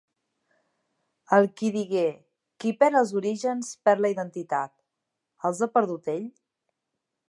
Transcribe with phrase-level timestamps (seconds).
[1.37, 2.07] El qui digué:
[2.65, 4.77] "Qui perd els orígens perd la identitat",
[5.51, 6.31] els ha perdut ell?